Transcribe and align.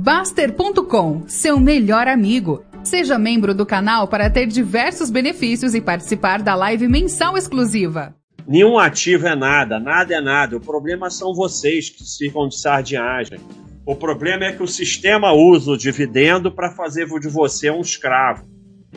Baster.com, 0.00 1.24
seu 1.26 1.58
melhor 1.58 2.06
amigo. 2.06 2.64
Seja 2.84 3.18
membro 3.18 3.52
do 3.52 3.66
canal 3.66 4.06
para 4.06 4.30
ter 4.30 4.46
diversos 4.46 5.10
benefícios 5.10 5.74
e 5.74 5.80
participar 5.80 6.40
da 6.40 6.54
live 6.54 6.86
mensal 6.86 7.36
exclusiva. 7.36 8.14
Nenhum 8.46 8.78
ativo 8.78 9.26
é 9.26 9.34
nada, 9.34 9.80
nada 9.80 10.14
é 10.14 10.20
nada. 10.20 10.56
O 10.56 10.60
problema 10.60 11.10
são 11.10 11.34
vocês 11.34 11.90
que 11.90 12.04
ficam 12.16 12.46
de 12.46 12.56
sardinhagem. 12.60 13.40
O 13.84 13.96
problema 13.96 14.44
é 14.44 14.52
que 14.52 14.62
o 14.62 14.68
sistema 14.68 15.32
usa 15.32 15.72
o 15.72 15.76
dividendo 15.76 16.52
para 16.52 16.70
fazer 16.70 17.06
de 17.18 17.28
você 17.28 17.68
um 17.68 17.80
escravo, 17.80 18.46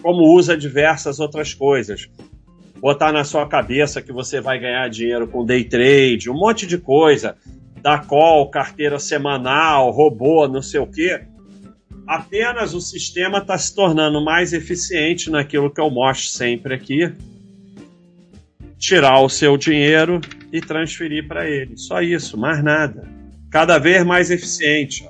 como 0.04 0.38
usa 0.38 0.56
diversas 0.56 1.20
outras 1.20 1.52
coisas. 1.52 2.08
Botar 2.80 3.12
na 3.12 3.24
sua 3.24 3.48
cabeça 3.48 4.04
que 4.04 4.14
você 4.14 4.40
vai 4.40 4.60
ganhar 4.60 4.88
dinheiro 4.88 5.28
com 5.28 5.44
day 5.44 5.64
trade, 5.64 6.30
um 6.30 6.36
monte 6.36 6.68
de 6.68 6.78
coisa 6.78 7.36
da 7.82 7.98
call, 7.98 8.50
carteira 8.50 9.00
semanal, 9.00 9.92
robô, 9.92 10.48
não 10.48 10.62
sei 10.62 10.80
o 10.80 10.88
quê, 10.88 11.22
apenas 12.08 12.74
o 12.74 12.82
sistema 12.82 13.40
está 13.40 13.58
se 13.58 13.74
tornando 13.74 14.24
mais 14.24 14.54
eficiente 14.54 15.30
naquilo 15.30 15.72
que 15.72 15.82
eu 15.82 15.90
mostro 15.90 16.28
sempre 16.30 16.74
aqui. 16.76 17.12
Tirar 18.78 19.20
o 19.20 19.30
seu 19.30 19.58
dinheiro 19.58 20.20
e 20.52 20.60
transferir 20.60 21.28
para 21.28 21.48
ele. 21.48 21.78
Só 21.78 22.02
isso, 22.02 22.38
mais 22.38 22.64
nada. 22.64 23.08
Cada 23.50 23.78
vez 23.78 24.04
mais 24.04 24.32
eficiente. 24.32 25.08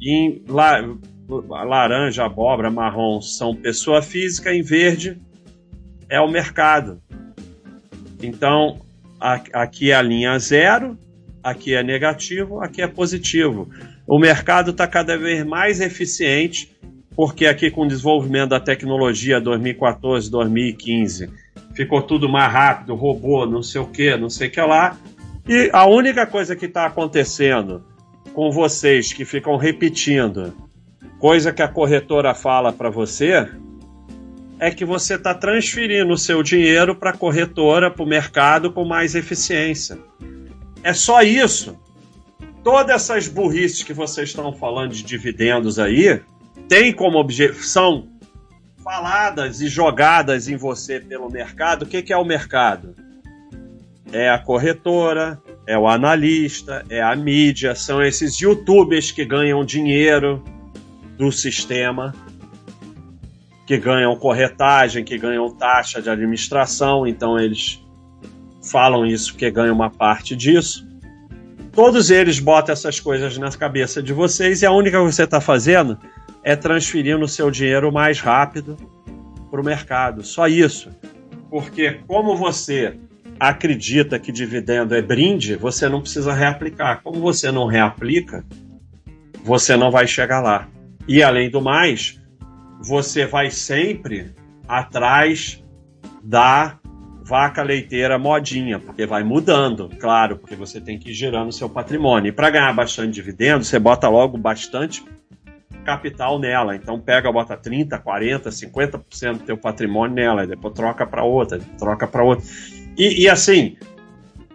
Em 0.00 0.42
la, 0.48 0.80
laranja, 1.64 2.24
abóbora, 2.24 2.70
marrom 2.70 3.20
são 3.20 3.54
pessoa 3.54 4.02
física, 4.02 4.54
em 4.54 4.62
verde 4.62 5.18
é 6.08 6.20
o 6.20 6.28
mercado. 6.28 7.02
Então, 8.22 8.80
aqui 9.20 9.90
é 9.90 9.94
a 9.94 10.02
linha 10.02 10.38
zero, 10.38 10.98
aqui 11.44 11.74
é 11.74 11.82
negativo, 11.82 12.60
aqui 12.60 12.80
é 12.80 12.88
positivo. 12.88 13.68
O 14.06 14.18
mercado 14.18 14.70
está 14.70 14.86
cada 14.86 15.18
vez 15.18 15.44
mais 15.44 15.78
eficiente, 15.78 16.74
porque 17.14 17.46
aqui 17.46 17.70
com 17.70 17.82
o 17.82 17.88
desenvolvimento 17.88 18.50
da 18.50 18.60
tecnologia 18.60 19.38
2014, 19.38 20.30
2015, 20.30 21.30
ficou 21.74 22.00
tudo 22.00 22.28
mais 22.28 22.50
rápido, 22.50 22.94
robô, 22.94 23.44
não 23.44 23.62
sei 23.62 23.82
o 23.82 23.86
que, 23.86 24.16
não 24.16 24.30
sei 24.30 24.48
o 24.48 24.50
que 24.50 24.60
lá. 24.62 24.96
E 25.46 25.68
a 25.74 25.86
única 25.86 26.26
coisa 26.26 26.56
que 26.56 26.64
está 26.64 26.86
acontecendo 26.86 27.84
com 28.32 28.50
vocês 28.50 29.12
que 29.12 29.26
ficam 29.26 29.56
repetindo 29.56 30.54
coisa 31.20 31.52
que 31.52 31.62
a 31.62 31.68
corretora 31.68 32.34
fala 32.34 32.72
para 32.72 32.88
você 32.88 33.48
é 34.58 34.70
que 34.70 34.84
você 34.84 35.14
está 35.14 35.34
transferindo 35.34 36.12
o 36.12 36.18
seu 36.18 36.42
dinheiro 36.42 36.96
para 36.96 37.10
a 37.10 37.16
corretora, 37.16 37.90
para 37.90 38.02
o 38.02 38.08
mercado 38.08 38.72
com 38.72 38.84
mais 38.84 39.14
eficiência. 39.14 39.98
É 40.84 40.92
só 40.92 41.22
isso. 41.22 41.78
Todas 42.62 42.94
essas 42.94 43.26
burrices 43.26 43.82
que 43.82 43.94
vocês 43.94 44.28
estão 44.28 44.52
falando 44.52 44.92
de 44.92 45.02
dividendos 45.02 45.78
aí 45.78 46.20
tem 46.68 46.92
como 46.92 47.18
objeção 47.18 48.08
faladas 48.82 49.62
e 49.62 49.66
jogadas 49.66 50.46
em 50.46 50.56
você 50.56 51.00
pelo 51.00 51.30
mercado. 51.30 51.84
O 51.84 51.86
que, 51.86 52.02
que 52.02 52.12
é 52.12 52.16
o 52.16 52.24
mercado? 52.24 52.94
É 54.12 54.28
a 54.28 54.38
corretora, 54.38 55.40
é 55.66 55.76
o 55.76 55.88
analista, 55.88 56.84
é 56.90 57.02
a 57.02 57.16
mídia, 57.16 57.74
são 57.74 58.02
esses 58.02 58.38
youtubers 58.38 59.10
que 59.10 59.24
ganham 59.24 59.64
dinheiro 59.64 60.44
do 61.16 61.32
sistema, 61.32 62.14
que 63.66 63.78
ganham 63.78 64.14
corretagem, 64.16 65.02
que 65.02 65.16
ganham 65.16 65.48
taxa 65.50 66.02
de 66.02 66.10
administração, 66.10 67.06
então 67.06 67.38
eles 67.38 67.83
falam 68.70 69.06
isso 69.06 69.32
porque 69.32 69.50
ganham 69.50 69.74
uma 69.74 69.90
parte 69.90 70.34
disso. 70.34 70.86
Todos 71.72 72.10
eles 72.10 72.38
botam 72.38 72.72
essas 72.72 73.00
coisas 73.00 73.36
na 73.36 73.50
cabeça 73.50 74.02
de 74.02 74.12
vocês 74.12 74.62
e 74.62 74.66
a 74.66 74.70
única 74.70 74.98
coisa 74.98 75.10
que 75.10 75.16
você 75.16 75.24
está 75.24 75.40
fazendo 75.40 75.98
é 76.42 76.54
transferindo 76.54 77.24
o 77.24 77.28
seu 77.28 77.50
dinheiro 77.50 77.92
mais 77.92 78.20
rápido 78.20 78.76
para 79.50 79.60
o 79.60 79.64
mercado. 79.64 80.22
Só 80.22 80.46
isso. 80.46 80.90
Porque 81.50 82.00
como 82.06 82.36
você 82.36 82.96
acredita 83.38 84.18
que 84.18 84.30
dividendo 84.30 84.94
é 84.94 85.02
brinde, 85.02 85.56
você 85.56 85.88
não 85.88 86.00
precisa 86.00 86.32
reaplicar. 86.32 87.02
Como 87.02 87.20
você 87.20 87.50
não 87.50 87.66
reaplica, 87.66 88.44
você 89.42 89.76
não 89.76 89.90
vai 89.90 90.06
chegar 90.06 90.40
lá. 90.40 90.68
E 91.08 91.22
além 91.22 91.50
do 91.50 91.60
mais, 91.60 92.20
você 92.80 93.26
vai 93.26 93.50
sempre 93.50 94.32
atrás 94.66 95.62
da 96.22 96.78
vaca 97.24 97.62
leiteira 97.62 98.18
modinha, 98.18 98.78
porque 98.78 99.06
vai 99.06 99.24
mudando, 99.24 99.88
claro, 99.98 100.36
porque 100.36 100.54
você 100.54 100.78
tem 100.78 100.98
que 100.98 101.10
ir 101.10 101.14
gerando 101.14 101.50
seu 101.52 101.70
patrimônio. 101.70 102.28
E 102.28 102.32
para 102.32 102.50
ganhar 102.50 102.72
bastante 102.74 103.12
dividendo, 103.12 103.64
você 103.64 103.78
bota 103.78 104.08
logo 104.08 104.36
bastante 104.36 105.02
capital 105.84 106.38
nela. 106.38 106.76
Então 106.76 107.00
pega, 107.00 107.32
bota 107.32 107.56
30, 107.56 107.98
40, 107.98 108.50
50% 108.50 109.32
do 109.32 109.38
teu 109.38 109.56
patrimônio 109.56 110.14
nela, 110.14 110.44
e 110.44 110.46
depois 110.46 110.74
troca 110.74 111.06
para 111.06 111.24
outra, 111.24 111.58
troca 111.78 112.06
para 112.06 112.22
outra. 112.22 112.44
E, 112.96 113.22
e 113.22 113.28
assim, 113.28 113.76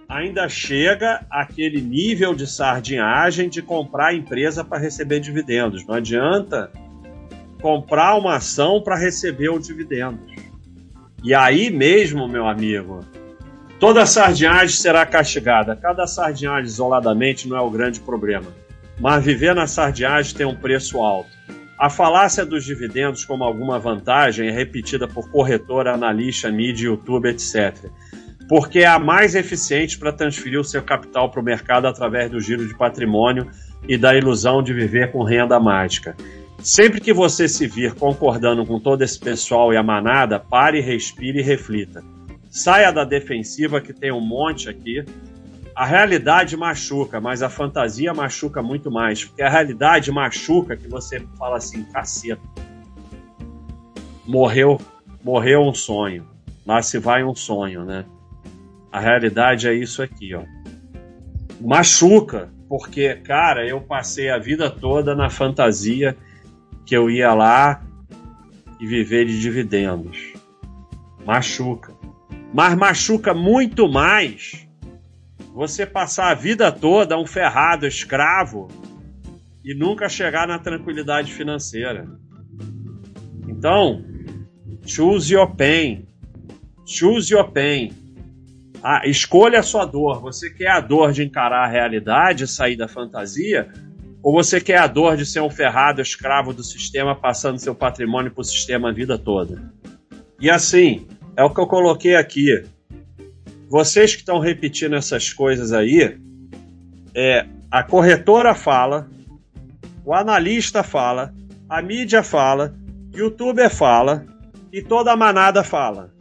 ainda 0.08 0.48
chega 0.48 1.26
aquele 1.28 1.82
nível 1.82 2.36
de 2.36 2.46
sardinhagem 2.46 3.50
de 3.50 3.64
comprar 3.64 4.10
a 4.10 4.14
empresa 4.14 4.64
para 4.64 4.78
receber 4.78 5.20
dividendos. 5.20 5.88
Não 5.88 5.96
adianta 5.96 6.72
comprar 7.60 8.16
uma 8.16 8.36
ação 8.36 8.80
para 8.80 8.96
receber 8.96 9.50
o 9.50 9.58
dividendo. 9.58 10.20
E 11.24 11.34
aí 11.34 11.70
mesmo, 11.70 12.28
meu 12.28 12.48
amigo, 12.48 13.02
toda 13.80 14.06
sardinhagem 14.06 14.76
será 14.76 15.06
castigada. 15.06 15.76
Cada 15.76 16.08
sardinhagem 16.08 16.66
isoladamente 16.66 17.48
não 17.48 17.58
é 17.58 17.62
o 17.62 17.70
grande 17.70 18.00
problema. 18.00 18.48
Mas 19.00 19.24
viver 19.24 19.54
na 19.54 19.68
sardinhagem 19.68 20.36
tem 20.36 20.46
um 20.46 20.56
preço 20.56 21.02
alto. 21.02 21.30
A 21.78 21.90
falácia 21.90 22.46
dos 22.46 22.66
dividendos 22.66 23.24
como 23.24 23.44
alguma 23.44 23.80
vantagem 23.80 24.50
é 24.50 24.52
repetida 24.52 25.08
por 25.08 25.30
corretora, 25.30 25.94
analista, 25.94 26.52
mídia, 26.52 26.88
YouTube, 26.88 27.30
etc. 27.30 27.90
Porque 28.50 28.80
é 28.80 28.88
a 28.88 29.00
mais 29.00 29.36
eficiente 29.36 29.98
para 29.98 30.12
transferir 30.12 30.60
o 30.60 30.64
seu 30.64 30.82
capital 30.82 31.32
para 31.32 31.40
o 31.40 31.44
mercado 31.44 31.88
através 31.88 32.30
do 32.32 32.42
giro 32.42 32.68
de 32.68 32.76
patrimônio 32.76 33.50
e 33.88 33.98
da 33.98 34.14
ilusão 34.14 34.62
de 34.62 34.74
viver 34.74 35.12
com 35.12 35.24
renda 35.24 35.58
mágica. 35.60 36.18
Sempre 36.62 37.00
que 37.00 37.14
você 37.14 37.48
se 37.48 37.68
vir 37.68 37.96
concordando 37.96 38.66
com 38.66 38.80
todo 38.80 39.02
esse 39.02 39.18
pessoal 39.18 39.74
e 39.74 39.78
a 39.78 39.84
manada, 39.84 40.40
pare, 40.40 40.82
respire 40.82 41.40
e 41.40 41.44
reflita. 41.44 42.04
Saia 42.50 42.92
da 42.92 43.06
defensiva, 43.06 43.80
que 43.80 43.94
tem 43.94 44.12
um 44.12 44.20
monte 44.20 44.68
aqui. 44.68 45.06
A 45.74 45.86
realidade 45.86 46.58
machuca, 46.58 47.22
mas 47.22 47.42
a 47.42 47.50
fantasia 47.50 48.14
machuca 48.14 48.62
muito 48.62 48.92
mais. 48.92 49.24
Porque 49.24 49.42
a 49.42 49.50
realidade 49.50 50.12
machuca 50.12 50.76
que 50.76 50.88
você 50.90 51.22
fala 51.38 51.58
assim, 51.58 51.84
caceta. 51.84 52.42
Morreu, 54.28 54.80
morreu 55.24 55.62
um 55.62 55.74
sonho. 55.74 56.28
Lá 56.66 56.82
se 56.82 57.00
vai 57.00 57.24
um 57.24 57.34
sonho, 57.34 57.86
né? 57.86 58.04
A 58.92 59.00
realidade 59.00 59.68
é 59.68 59.74
isso 59.74 60.04
aqui, 60.04 60.36
ó. 60.36 60.44
Machuca, 61.62 62.50
porque, 62.68 63.16
cara, 63.16 63.66
eu 63.66 63.80
passei 63.80 64.30
a 64.30 64.38
vida 64.38 64.70
toda 64.70 65.16
na 65.16 65.30
fantasia 65.30 66.18
que 66.90 66.98
eu 66.98 67.08
ia 67.08 67.36
lá 67.36 67.84
e 68.80 68.88
viver 68.88 69.24
de 69.28 69.40
dividendos. 69.40 70.34
Machuca. 71.24 71.94
Mas 72.52 72.76
machuca 72.76 73.32
muito 73.32 73.88
mais 73.88 74.68
você 75.54 75.86
passar 75.86 76.32
a 76.32 76.34
vida 76.34 76.72
toda 76.72 77.16
um 77.16 77.28
ferrado 77.28 77.86
escravo 77.86 78.70
e 79.64 79.76
nunca 79.76 80.10
chegar 80.10 80.48
na 80.48 80.58
tranquilidade 80.58 81.32
financeira. 81.32 82.08
Então, 83.48 84.04
choose 84.84 85.32
your 85.32 85.56
pain. 85.56 86.08
Choose 86.88 87.32
your 87.32 87.52
pain. 87.52 87.94
Ah, 88.82 89.04
escolha 89.06 89.60
a 89.60 89.64
sua 89.64 89.86
dor. 89.86 90.22
Você 90.22 90.50
quer 90.50 90.72
a 90.72 90.80
dor 90.80 91.12
de 91.12 91.22
encarar 91.22 91.66
a 91.66 91.72
realidade, 91.72 92.48
sair 92.48 92.76
da 92.76 92.88
fantasia? 92.88 93.72
Ou 94.22 94.34
você 94.34 94.60
quer 94.60 94.80
a 94.80 94.88
dor 94.88 95.16
de 95.16 95.26
ser 95.26 95.42
um 95.42 95.50
ferrado 95.50 96.02
escravo 96.02 96.54
do 96.54 96.64
sistema, 96.64 97.16
passando 97.16 97.60
seu 97.60 97.74
patrimônio 97.74 98.32
para 98.32 98.42
o 98.42 98.46
sistema 98.46 98.90
a 98.90 98.94
vida 98.94 99.18
toda? 99.18 99.72
E 100.40 100.50
assim, 100.50 101.08
é 101.36 101.44
o 101.44 101.50
que 101.50 101.60
eu 101.60 101.68
coloquei 101.68 102.16
aqui. 102.16 102.64
Vocês 103.70 104.14
que 104.14 104.22
estão 104.22 104.40
repetindo 104.40 104.96
essas 104.96 105.32
coisas 105.32 105.72
aí, 105.72 106.18
é, 107.16 107.46
a 107.72 107.84
corretora 107.84 108.54
fala, 108.54 109.08
o 110.04 110.14
analista 110.14 110.84
fala, 110.84 111.34
a 111.70 111.82
mídia 111.82 112.24
fala, 112.24 112.76
o 113.14 113.18
youtuber 113.18 113.70
fala 113.70 114.26
e 114.72 114.82
toda 114.82 115.12
a 115.12 115.16
manada 115.16 115.64
fala. 115.64 116.12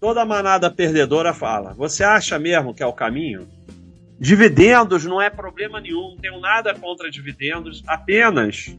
Toda 0.00 0.22
a 0.22 0.26
manada 0.26 0.70
perdedora 0.70 1.32
fala. 1.32 1.74
Você 1.74 2.02
acha 2.02 2.38
mesmo 2.38 2.74
que 2.74 2.82
é 2.82 2.86
o 2.86 2.92
caminho? 2.92 3.46
Dividendos 4.18 5.04
não 5.04 5.20
é 5.20 5.28
problema 5.28 5.80
nenhum, 5.80 6.10
não 6.10 6.16
tenho 6.16 6.40
nada 6.40 6.74
contra 6.74 7.10
dividendos, 7.10 7.82
apenas 7.86 8.76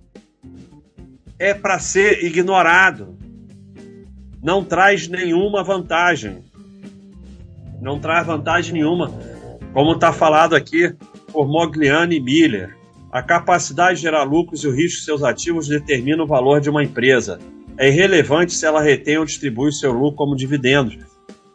é 1.38 1.54
para 1.54 1.78
ser 1.80 2.24
ignorado. 2.24 3.16
Não 4.42 4.64
traz 4.64 5.08
nenhuma 5.08 5.64
vantagem. 5.64 6.44
Não 7.80 8.00
traz 8.00 8.26
vantagem 8.26 8.74
nenhuma. 8.74 9.12
Como 9.74 9.94
está 9.94 10.12
falado 10.12 10.56
aqui 10.56 10.96
por 11.32 11.48
Mogliani 11.48 12.18
e 12.18 12.20
Miller. 12.20 12.76
A 13.12 13.22
capacidade 13.22 13.98
de 13.98 14.04
gerar 14.04 14.24
lucros 14.24 14.64
e 14.64 14.68
o 14.68 14.76
risco 14.76 15.00
de 15.00 15.06
seus 15.06 15.24
ativos 15.24 15.68
determina 15.68 16.24
o 16.24 16.28
valor 16.28 16.60
de 16.60 16.70
uma 16.70 16.84
empresa. 16.84 17.40
É 17.78 17.88
irrelevante 17.88 18.54
se 18.54 18.66
ela 18.66 18.82
retém 18.82 19.18
ou 19.18 19.26
distribui 19.26 19.72
seu 19.72 19.92
lucro 19.92 20.16
como 20.16 20.36
dividendos. 20.36 20.98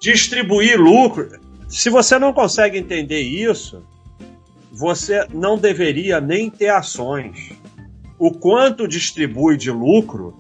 Distribuir 0.00 0.80
lucro. 0.80 1.28
Se 1.72 1.88
você 1.88 2.18
não 2.18 2.34
consegue 2.34 2.76
entender 2.76 3.22
isso, 3.22 3.82
você 4.70 5.26
não 5.32 5.56
deveria 5.56 6.20
nem 6.20 6.50
ter 6.50 6.68
ações. 6.68 7.50
O 8.18 8.30
quanto 8.30 8.86
distribui 8.86 9.56
de 9.56 9.70
lucro 9.70 10.36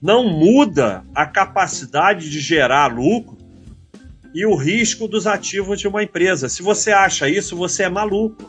não 0.00 0.28
muda 0.30 1.04
a 1.12 1.26
capacidade 1.26 2.30
de 2.30 2.38
gerar 2.38 2.86
lucro 2.86 3.36
e 4.32 4.46
o 4.46 4.54
risco 4.54 5.08
dos 5.08 5.26
ativos 5.26 5.80
de 5.80 5.88
uma 5.88 6.04
empresa. 6.04 6.48
Se 6.48 6.62
você 6.62 6.92
acha 6.92 7.28
isso, 7.28 7.56
você 7.56 7.82
é 7.82 7.88
maluco. 7.88 8.48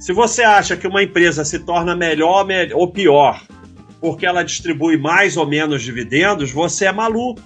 Se 0.00 0.14
você 0.14 0.42
acha 0.42 0.78
que 0.78 0.88
uma 0.88 1.02
empresa 1.02 1.44
se 1.44 1.58
torna 1.58 1.94
melhor 1.94 2.46
ou 2.74 2.90
pior 2.90 3.42
porque 4.00 4.24
ela 4.24 4.42
distribui 4.42 4.96
mais 4.96 5.36
ou 5.36 5.46
menos 5.46 5.82
dividendos, 5.82 6.50
você 6.50 6.86
é 6.86 6.92
maluco. 6.92 7.42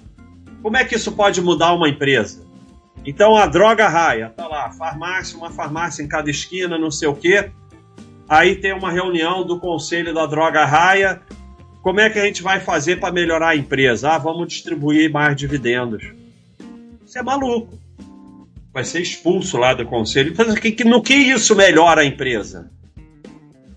Como 0.63 0.77
é 0.77 0.85
que 0.85 0.95
isso 0.95 1.11
pode 1.11 1.43
mudar 1.43 1.73
uma 1.73 1.89
empresa? 1.89 2.52
Então 3.05 3.37
a 3.37 3.47
droga 3.47 3.89
raia, 3.89 4.33
tá 4.37 4.47
lá, 4.47 4.71
farmácia, 4.71 5.37
uma 5.37 5.51
farmácia 5.51 6.03
em 6.03 6.09
cada 6.09 6.31
esquina, 6.31 6.79
não 6.79 6.91
sei 6.91 7.09
o 7.09 7.15
quê. 7.15 7.51
Aí 8.29 8.57
tem 8.57 8.73
uma 8.73 8.91
reunião 8.91 9.45
do 9.45 9.59
conselho 9.59 10.15
da 10.15 10.25
droga 10.27 10.65
raia. 10.65 11.21
Como 11.83 12.01
é 12.01 12.09
que 12.09 12.19
a 12.19 12.25
gente 12.25 12.43
vai 12.43 12.61
fazer 12.61 13.01
para 13.01 13.13
melhorar 13.13 13.51
a 13.51 13.57
empresa? 13.57 14.13
Ah, 14.13 14.19
vamos 14.19 14.49
distribuir 14.49 15.11
mais 15.11 15.37
dividendos. 15.37 16.05
Você 17.05 17.19
é 17.19 17.23
maluco. 17.23 17.79
Vai 18.73 18.85
ser 18.85 19.03
expulso 19.03 19.59
lá 19.59 19.75
do 19.75 19.85
conselho. 19.85 20.33
Então, 20.33 20.47
no 20.87 21.03
que 21.03 21.15
isso 21.15 21.55
melhora 21.55 22.03
a 22.03 22.05
empresa? 22.05 22.71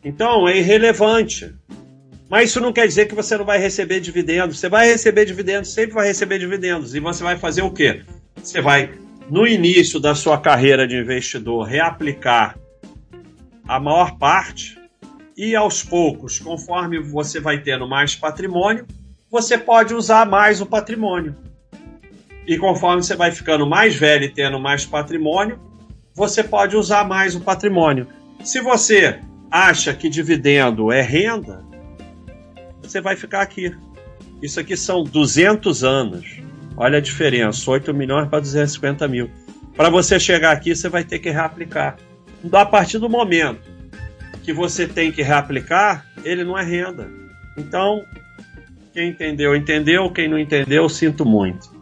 Então, 0.04 0.48
é 0.48 0.58
irrelevante. 0.58 1.54
Mas 2.30 2.50
isso 2.50 2.62
não 2.62 2.72
quer 2.72 2.88
dizer 2.88 3.08
que 3.08 3.16
você 3.16 3.38
não 3.38 3.44
vai 3.44 3.58
receber 3.58 4.00
dividendos. 4.00 4.60
Você 4.60 4.70
vai 4.70 4.88
receber 4.88 5.26
dividendos, 5.26 5.74
sempre 5.74 5.96
vai 5.96 6.08
receber 6.08 6.40
dividendos. 6.40 6.96
E 6.96 7.00
você 7.00 7.24
vai 7.24 7.38
fazer 7.38 7.62
o 7.62 7.72
quê? 7.72 8.04
Você 8.36 8.62
vai, 8.62 8.90
no 9.30 9.48
início 9.48 10.00
da 10.00 10.14
sua 10.14 10.38
carreira 10.38 10.88
de 10.88 10.96
investidor, 10.96 11.64
reaplicar 11.64 12.58
a 13.68 13.80
maior 13.80 14.18
parte 14.18 14.78
e 15.36 15.56
aos 15.56 15.84
poucos, 15.84 16.40
conforme 16.40 17.00
você 17.00 17.40
vai 17.40 17.60
tendo 17.60 17.88
mais 17.88 18.16
patrimônio, 18.16 18.86
você 19.30 19.58
pode 19.58 19.94
usar 19.94 20.26
mais 20.26 20.62
o 20.62 20.66
patrimônio. 20.66 21.36
E 22.48 22.58
conforme 22.58 23.04
você 23.04 23.16
vai 23.16 23.32
ficando 23.32 23.66
mais 23.66 23.96
velho 23.96 24.26
e 24.26 24.30
tendo 24.30 24.60
mais 24.60 24.86
patrimônio, 24.86 25.60
você 26.14 26.44
pode 26.44 26.78
usar 26.78 27.06
mais 27.06 27.36
o 27.36 27.42
patrimônio. 27.42 28.08
Se 28.44 28.62
você 28.62 29.20
acha 29.50 29.94
que 29.94 30.08
dividendo 30.08 30.92
é 30.92 31.02
renda, 31.02 31.66
você 32.82 33.02
vai 33.02 33.16
ficar 33.16 33.42
aqui. 33.42 33.76
Isso 34.42 34.60
aqui 34.60 34.78
são 34.78 35.04
200 35.04 35.84
anos. 35.84 36.40
Olha 36.78 36.98
a 36.98 37.02
diferença: 37.02 37.70
8 37.70 37.94
milhões 37.94 38.28
para 38.28 38.40
250 38.40 39.08
mil. 39.08 39.30
Para 39.76 39.90
você 39.90 40.20
chegar 40.20 40.52
aqui, 40.52 40.76
você 40.76 40.88
vai 40.88 41.04
ter 41.04 41.20
que 41.20 41.30
reaplicar. 41.30 41.98
A 42.52 42.66
partir 42.66 42.98
do 43.00 43.10
momento 43.10 43.62
que 44.44 44.54
você 44.54 44.88
tem 44.88 45.12
que 45.12 45.22
reaplicar, 45.22 46.06
ele 46.24 46.44
não 46.44 46.58
é 46.58 46.64
renda. 46.64 47.10
Então, 47.58 48.04
quem 48.94 49.10
entendeu, 49.10 49.56
entendeu. 49.56 50.10
Quem 50.12 50.28
não 50.30 50.40
entendeu, 50.40 50.88
sinto 50.88 51.26
muito. 51.26 51.75